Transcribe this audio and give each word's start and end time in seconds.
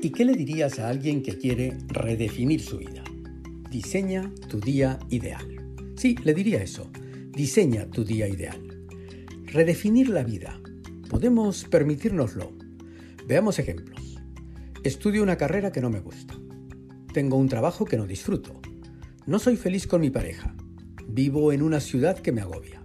¿Y 0.00 0.10
qué 0.10 0.24
le 0.24 0.34
dirías 0.34 0.78
a 0.78 0.88
alguien 0.88 1.22
que 1.22 1.36
quiere 1.36 1.76
redefinir 1.88 2.60
su 2.60 2.78
vida? 2.78 3.02
Diseña 3.68 4.32
tu 4.48 4.60
día 4.60 5.00
ideal. 5.10 5.74
Sí, 5.96 6.14
le 6.22 6.34
diría 6.34 6.62
eso. 6.62 6.88
Diseña 7.32 7.90
tu 7.90 8.04
día 8.04 8.28
ideal. 8.28 8.86
Redefinir 9.46 10.08
la 10.10 10.22
vida. 10.22 10.60
Podemos 11.10 11.64
permitírnoslo. 11.64 12.52
Veamos 13.26 13.58
ejemplos. 13.58 14.20
Estudio 14.84 15.20
una 15.20 15.36
carrera 15.36 15.72
que 15.72 15.80
no 15.80 15.90
me 15.90 15.98
gusta. 15.98 16.34
Tengo 17.12 17.36
un 17.36 17.48
trabajo 17.48 17.84
que 17.84 17.96
no 17.96 18.06
disfruto. 18.06 18.60
No 19.26 19.40
soy 19.40 19.56
feliz 19.56 19.88
con 19.88 20.00
mi 20.00 20.10
pareja. 20.10 20.54
Vivo 21.08 21.52
en 21.52 21.60
una 21.60 21.80
ciudad 21.80 22.20
que 22.20 22.30
me 22.30 22.40
agobia. 22.40 22.84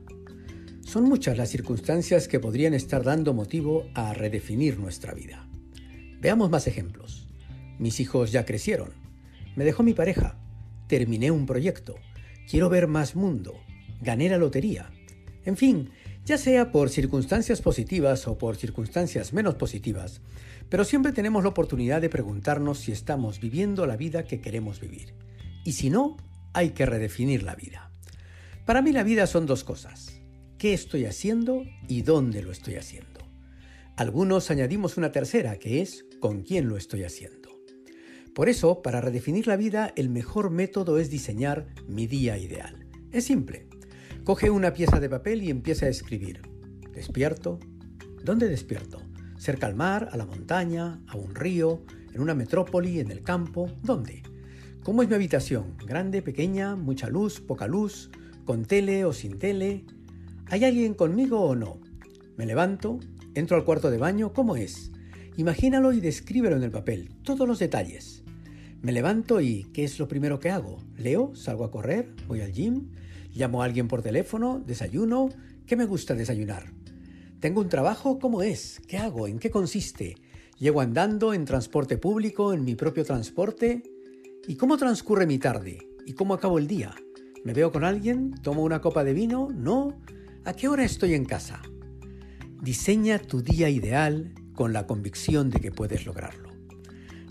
Son 0.81 1.03
muchas 1.03 1.37
las 1.37 1.49
circunstancias 1.49 2.27
que 2.27 2.39
podrían 2.39 2.73
estar 2.73 3.03
dando 3.03 3.35
motivo 3.35 3.85
a 3.93 4.15
redefinir 4.15 4.79
nuestra 4.79 5.13
vida. 5.13 5.47
Veamos 6.23 6.49
más 6.49 6.67
ejemplos. 6.67 7.27
Mis 7.79 7.99
hijos 7.99 8.31
ya 8.31 8.45
crecieron. 8.45 8.91
Me 9.57 9.65
dejó 9.65 9.83
mi 9.83 9.93
pareja. 9.93 10.37
Terminé 10.87 11.31
un 11.31 11.45
proyecto. 11.45 11.95
Quiero 12.49 12.69
ver 12.69 12.87
más 12.87 13.17
mundo. 13.17 13.59
Gané 14.01 14.29
la 14.29 14.37
lotería. 14.37 14.89
En 15.43 15.57
fin, 15.57 15.89
ya 16.23 16.37
sea 16.37 16.71
por 16.71 16.89
circunstancias 16.89 17.61
positivas 17.61 18.25
o 18.29 18.37
por 18.37 18.55
circunstancias 18.55 19.33
menos 19.33 19.55
positivas, 19.55 20.21
pero 20.69 20.85
siempre 20.85 21.11
tenemos 21.11 21.43
la 21.43 21.49
oportunidad 21.49 21.99
de 21.99 22.09
preguntarnos 22.09 22.79
si 22.79 22.93
estamos 22.93 23.41
viviendo 23.41 23.85
la 23.85 23.97
vida 23.97 24.23
que 24.23 24.39
queremos 24.39 24.79
vivir. 24.79 25.13
Y 25.65 25.73
si 25.73 25.89
no, 25.89 26.15
hay 26.53 26.69
que 26.69 26.85
redefinir 26.85 27.43
la 27.43 27.55
vida. 27.55 27.91
Para 28.65 28.81
mí 28.81 28.93
la 28.93 29.03
vida 29.03 29.27
son 29.27 29.45
dos 29.45 29.65
cosas. 29.65 30.21
¿Qué 30.57 30.73
estoy 30.73 31.03
haciendo 31.03 31.63
y 31.89 32.03
dónde 32.03 32.41
lo 32.41 32.53
estoy 32.53 32.75
haciendo? 32.75 33.13
Algunos 33.97 34.49
añadimos 34.49 34.97
una 34.97 35.11
tercera, 35.11 35.59
que 35.59 35.81
es 35.81 36.05
con 36.23 36.43
quién 36.43 36.69
lo 36.69 36.77
estoy 36.77 37.03
haciendo. 37.03 37.49
Por 38.33 38.47
eso, 38.47 38.81
para 38.81 39.01
redefinir 39.01 39.45
la 39.45 39.57
vida, 39.57 39.91
el 39.97 40.09
mejor 40.09 40.51
método 40.51 40.97
es 40.97 41.09
diseñar 41.09 41.65
mi 41.85 42.07
día 42.07 42.37
ideal. 42.37 42.87
Es 43.11 43.25
simple. 43.25 43.67
Coge 44.23 44.49
una 44.49 44.71
pieza 44.71 45.01
de 45.01 45.09
papel 45.09 45.43
y 45.43 45.49
empieza 45.49 45.85
a 45.85 45.89
escribir. 45.89 46.39
Despierto. 46.93 47.59
¿Dónde 48.23 48.47
despierto? 48.47 49.01
Cerca 49.37 49.67
al 49.67 49.75
mar, 49.75 50.07
a 50.13 50.15
la 50.15 50.25
montaña, 50.25 51.01
a 51.07 51.17
un 51.17 51.35
río, 51.35 51.83
en 52.13 52.21
una 52.21 52.35
metrópoli, 52.35 53.01
en 53.01 53.11
el 53.11 53.21
campo. 53.21 53.69
¿Dónde? 53.81 54.23
¿Cómo 54.81 55.03
es 55.03 55.09
mi 55.09 55.15
habitación? 55.15 55.75
¿Grande, 55.85 56.21
pequeña, 56.21 56.77
mucha 56.77 57.09
luz, 57.09 57.41
poca 57.41 57.67
luz, 57.67 58.11
con 58.45 58.63
tele 58.63 59.03
o 59.03 59.11
sin 59.11 59.39
tele? 59.39 59.83
¿Hay 60.45 60.63
alguien 60.63 60.93
conmigo 60.93 61.41
o 61.41 61.53
no? 61.53 61.81
Me 62.37 62.45
levanto, 62.45 63.01
Entro 63.35 63.57
al 63.57 63.65
cuarto 63.65 63.89
de 63.91 63.97
baño, 63.97 64.31
¿cómo 64.31 64.55
es? 64.55 64.93
Imagínalo 65.35 65.93
y 65.93 65.99
descríbelo 65.99 66.55
en 66.55 66.63
el 66.63 66.69
papel, 66.69 67.09
todos 67.23 67.47
los 67.47 67.57
detalles. 67.57 68.23
Me 68.83 68.91
levanto 68.91 69.41
y 69.41 69.63
¿qué 69.73 69.83
es 69.83 69.97
lo 69.97 70.07
primero 70.07 70.39
que 70.39 70.51
hago? 70.51 70.77
¿Leo? 70.95 71.33
¿Salgo 71.35 71.63
a 71.63 71.71
correr? 71.71 72.13
¿Voy 72.27 72.41
al 72.41 72.51
gym? 72.51 72.91
¿Llamo 73.33 73.61
a 73.61 73.65
alguien 73.65 73.87
por 73.87 74.03
teléfono? 74.03 74.61
¿Desayuno? 74.63 75.29
¿Qué 75.65 75.75
me 75.75 75.85
gusta 75.85 76.13
desayunar? 76.13 76.71
¿Tengo 77.39 77.61
un 77.61 77.69
trabajo? 77.69 78.19
¿Cómo 78.19 78.43
es? 78.43 78.79
¿Qué 78.87 78.97
hago? 78.97 79.27
¿En 79.27 79.39
qué 79.39 79.49
consiste? 79.49 80.15
¿Llego 80.59 80.81
andando 80.81 81.33
en 81.33 81.45
transporte 81.45 81.97
público, 81.97 82.53
en 82.53 82.63
mi 82.63 82.75
propio 82.75 83.03
transporte? 83.03 83.81
¿Y 84.47 84.55
cómo 84.55 84.77
transcurre 84.77 85.25
mi 85.25 85.39
tarde? 85.39 85.79
¿Y 86.05 86.13
cómo 86.13 86.35
acabo 86.35 86.59
el 86.59 86.67
día? 86.67 86.93
¿Me 87.43 87.53
veo 87.53 87.71
con 87.71 87.83
alguien? 87.83 88.35
¿Tomo 88.43 88.61
una 88.61 88.81
copa 88.81 89.03
de 89.03 89.13
vino? 89.13 89.49
¿No? 89.51 89.97
¿A 90.45 90.53
qué 90.53 90.67
hora 90.67 90.83
estoy 90.83 91.15
en 91.15 91.25
casa? 91.25 91.61
Diseña 92.61 93.17
tu 93.17 93.41
día 93.41 93.69
ideal 93.69 94.33
con 94.53 94.73
la 94.73 94.87
convicción 94.87 95.49
de 95.49 95.59
que 95.59 95.71
puedes 95.71 96.05
lograrlo. 96.05 96.49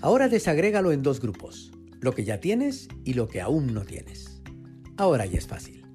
Ahora 0.01 0.28
desagrégalo 0.28 0.92
en 0.92 1.03
dos 1.03 1.20
grupos, 1.20 1.73
lo 2.01 2.14
que 2.14 2.25
ya 2.25 2.41
tienes 2.41 2.89
y 3.05 3.14
lo 3.14 3.29
que 3.29 3.41
aún 3.41 3.73
no 3.73 3.83
tienes. 3.83 4.42
Ahora 4.96 5.27
ya 5.27 5.39
es 5.39 5.46
fácil. 5.46 5.86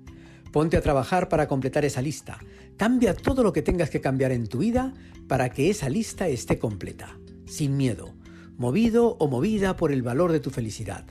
Ponte 0.52 0.78
a 0.78 0.82
trabajar 0.82 1.30
para 1.30 1.48
completar 1.48 1.86
esa 1.86 2.02
lista. 2.02 2.40
Cambia 2.78 3.14
todo 3.14 3.44
lo 3.44 3.54
que 3.54 3.62
tengas 3.62 3.90
que 3.90 4.02
cambiar 4.02 4.32
en 4.32 4.48
tu 4.48 4.60
vida 4.60 4.94
para 5.28 5.50
que 5.50 5.70
esa 5.70 5.90
lista 5.90 6.28
esté 6.28 6.58
completa, 6.58 7.20
sin 7.46 7.76
miedo, 7.76 8.16
movido 8.58 9.18
o 9.20 9.28
movida 9.28 9.76
por 9.76 9.92
el 9.92 10.02
valor 10.02 10.32
de 10.32 10.40
tu 10.40 10.50
felicidad. 10.50 11.06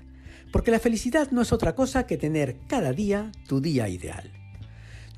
Porque 0.50 0.70
la 0.70 0.80
felicidad 0.80 1.30
no 1.30 1.42
es 1.42 1.52
otra 1.52 1.74
cosa 1.74 2.06
que 2.06 2.16
tener 2.16 2.56
cada 2.66 2.92
día 2.92 3.30
tu 3.46 3.60
día 3.60 3.88
ideal. 3.88 4.35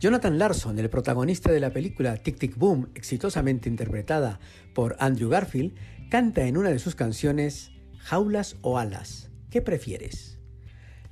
Jonathan 0.01 0.39
Larson, 0.39 0.79
el 0.79 0.91
protagonista 0.91 1.51
de 1.51 1.59
la 1.59 1.73
película 1.73 2.17
Tic 2.17 2.39
Tic 2.39 2.57
Boom, 2.57 2.89
exitosamente 2.95 3.69
interpretada 3.69 4.39
por 4.73 4.95
Andrew 5.01 5.29
Garfield, 5.29 5.75
canta 6.09 6.47
en 6.47 6.57
una 6.57 6.71
de 6.71 6.79
sus 6.79 6.95
canciones 6.95 7.73
Jaulas 7.99 8.57
o 8.63 8.79
alas, 8.79 9.29
¿qué 9.51 9.61
prefieres? 9.61 10.39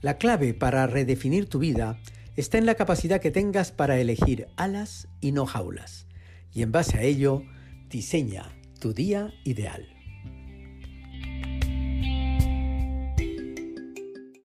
La 0.03 0.19
clave 0.19 0.55
para 0.55 0.87
redefinir 0.87 1.49
tu 1.49 1.59
vida 1.59 1.99
está 2.37 2.59
en 2.59 2.67
la 2.67 2.77
capacidad 2.77 3.21
que 3.21 3.33
tengas 3.33 3.73
para 3.73 3.99
elegir 3.99 4.47
alas 4.57 5.09
y 5.21 5.33
no 5.33 5.47
jaulas, 5.47 6.07
y 6.53 6.63
en 6.63 6.71
base 6.71 6.97
a 6.97 7.03
ello, 7.03 7.43
diseña 7.89 8.53
tu 8.79 8.93
día 8.93 9.35
ideal. 9.43 9.96